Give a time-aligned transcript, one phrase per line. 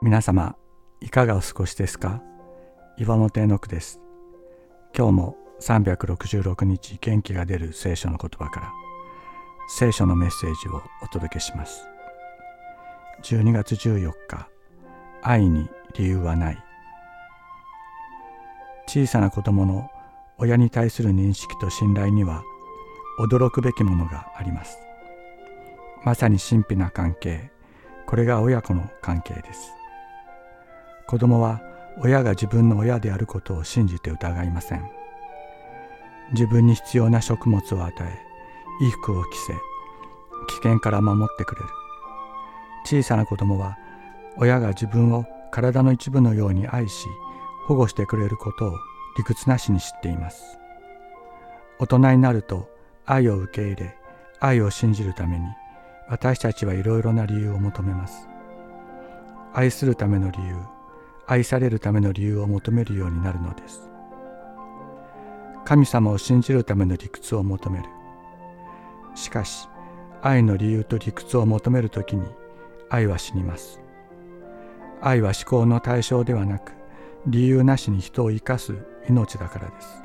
[0.00, 0.54] 皆様
[1.00, 2.22] いかがお過ごしですか？
[2.98, 4.00] 岩本絵の句です。
[4.96, 8.72] 今日も366日元気が出る聖書の言葉から
[9.68, 11.88] 聖書のメッセージをお届けします。
[13.24, 14.48] 12月14日
[15.20, 16.64] 愛に理由はない。
[18.86, 19.90] 小さな子供の
[20.38, 22.44] 親に対する認識と信頼には
[23.18, 24.78] 驚くべきものがあります。
[26.04, 27.50] まさに神秘な関係。
[28.06, 29.72] これが親子の関係です。
[31.08, 31.62] 子供は
[32.02, 34.90] 親が自分の親であることを信じて疑いません。
[36.32, 38.18] 自分に必要な食物を与え
[38.78, 39.54] 衣服を着せ
[40.48, 41.68] 危険から守ってくれる。
[42.84, 43.78] 小さな子供は
[44.36, 47.06] 親が自分を体の一部のように愛し
[47.66, 48.74] 保護してくれることを
[49.16, 50.58] 理屈なしに知っています。
[51.78, 52.68] 大人になると
[53.06, 53.96] 愛を受け入れ
[54.40, 55.46] 愛を信じるために
[56.10, 58.28] 私たちはいろいろな理由を求めます。
[59.54, 60.54] 愛するための理由
[61.30, 63.90] 愛されるための理由を求めるようになるのです。
[65.66, 67.84] 神様を信じるための理屈を求める。
[69.14, 69.68] しかし
[70.22, 72.26] 愛の理由と理屈を求めるときに
[72.88, 73.78] 愛は死にます。
[75.02, 76.72] 愛は思考の対象ではなく
[77.26, 78.74] 理由なしに人を生かす
[79.06, 80.02] 命だからです。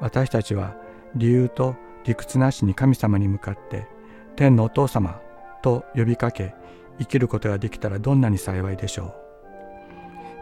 [0.00, 0.76] 私たちは
[1.14, 3.86] 理由と理屈なしに神様に向かって
[4.34, 5.20] 天のお父様
[5.62, 6.56] と呼びかけ
[6.98, 9.27] 生きることができたらどんなに幸いでしょう。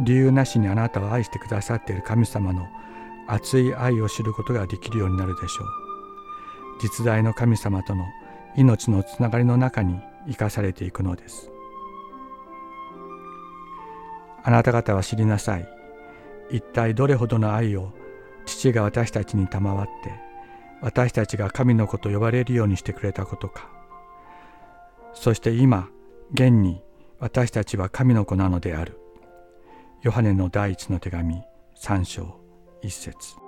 [0.00, 2.66] 理由なしにあなたを愛してくださっている神様の
[3.28, 5.66] 熱い愛を知ることができるようになるでしょう。
[6.80, 8.04] 実在の神様との
[8.56, 11.50] 命のつながりの中に生かされていくのです。
[14.44, 15.68] あなた方は知りなさい。
[16.50, 17.92] 一体どれほどの愛を
[18.44, 19.90] 父が私たちに賜って
[20.82, 23.70] 私たちが神の子と呼ばれるようにしてくれたことか。
[25.14, 25.88] そして今
[26.32, 26.82] 現に
[27.20, 28.98] 私たちは神の子なのである。
[30.02, 31.44] ヨハネの第一の手紙
[31.80, 32.40] 3章
[32.82, 33.41] 1節。